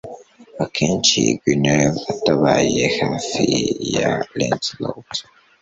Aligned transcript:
akenshi 0.63 1.19
Guinevere 1.41 2.05
atabaye 2.13 2.83
hafi 2.99 3.43
ya 3.95 4.09
Lancelot 4.37 5.09